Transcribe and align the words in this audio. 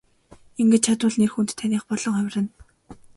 Ингэж 0.61 0.81
чадвал 0.85 1.15
нэр 1.19 1.31
хүнд 1.33 1.51
таных 1.61 1.81
болон 1.89 2.13
хувирна. 2.17 2.49